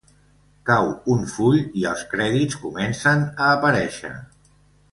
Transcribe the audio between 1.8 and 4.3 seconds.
i els crèdits comencen a aparèixer.